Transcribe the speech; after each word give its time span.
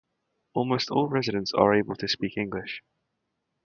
Almost 0.55 0.89
all 0.89 1.07
residents 1.09 1.53
are 1.53 1.75
able 1.75 1.95
to 1.97 2.07
speak 2.07 2.35
English. 2.35 2.81